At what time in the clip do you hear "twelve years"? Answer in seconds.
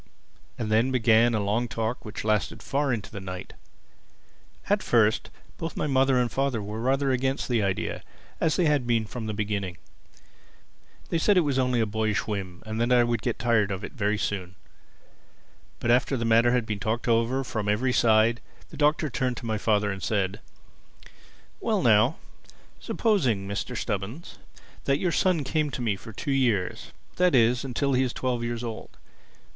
28.13-28.63